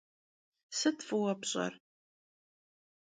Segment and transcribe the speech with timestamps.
[0.77, 1.73] Sıt vue pş'er?